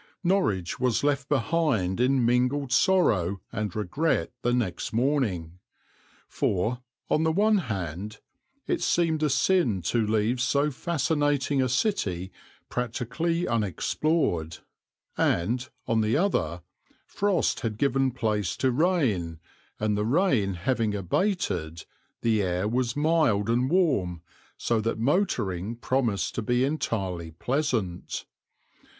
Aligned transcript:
Norwich 0.23 0.79
was 0.79 1.03
left 1.03 1.29
behind 1.29 1.99
in 1.99 2.25
mingled 2.25 2.71
sorrow 2.71 3.39
and 3.51 3.75
regret 3.75 4.31
the 4.41 4.51
next 4.51 4.91
morning, 4.91 5.59
for, 6.27 6.79
on 7.11 7.21
the 7.21 7.31
one 7.31 7.59
hand, 7.59 8.19
it 8.65 8.81
seemed 8.81 9.21
a 9.21 9.29
sin 9.29 9.83
to 9.83 10.03
leave 10.03 10.41
so 10.41 10.71
fascinating 10.71 11.61
a 11.61 11.69
city 11.69 12.31
practically 12.67 13.47
unexplored, 13.47 14.57
and, 15.19 15.69
on 15.85 16.01
the 16.01 16.17
other, 16.17 16.63
frost 17.05 17.59
had 17.59 17.77
given 17.77 18.09
place 18.09 18.57
to 18.57 18.71
rain, 18.71 19.39
and 19.79 19.95
the 19.95 20.03
rain 20.03 20.55
having 20.55 20.95
abated, 20.95 21.85
the 22.21 22.41
air 22.41 22.67
was 22.67 22.95
mild 22.95 23.51
and 23.51 23.69
warm, 23.69 24.23
so 24.57 24.81
that 24.81 24.97
motoring 24.97 25.75
promised 25.75 26.33
to 26.33 26.41
be 26.41 26.63
entirely 26.63 27.29
pleasant. 27.33 28.25